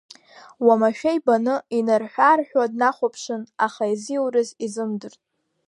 [0.65, 5.19] Уамашәа ибаны, инарҳәы-аарҳәуа днахәаԥшын, аха иазиурыз изымдырт.